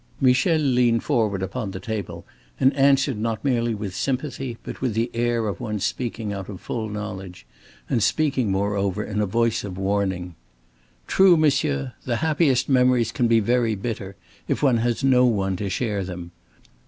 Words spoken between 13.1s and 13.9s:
can be very